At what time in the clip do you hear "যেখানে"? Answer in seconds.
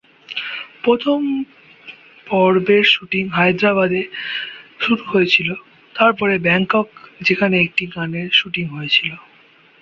7.21-7.55